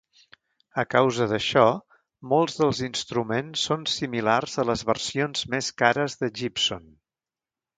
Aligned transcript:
A 0.83 0.83
causa 0.93 1.25
d'això, 1.33 1.65
molts 2.31 2.57
dels 2.61 2.81
instruments 2.87 3.67
són 3.69 3.83
similars 3.97 4.57
a 4.63 4.67
les 4.71 4.85
versions 4.91 5.45
més 5.57 5.71
cares 5.83 6.19
de 6.23 6.35
Gibson. 6.41 6.91